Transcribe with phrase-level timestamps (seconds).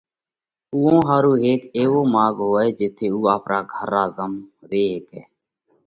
[0.73, 4.33] اُوئون ۿارُو هيڪ ايوو ماڳ هوئہ جيٿئہ اُو آپرا گھر را زم
[4.69, 5.21] ري هيڪئہ